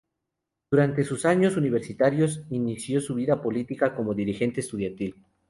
[0.71, 5.13] Durante sus años universitarios inició su vida política como dirigente estudiantil.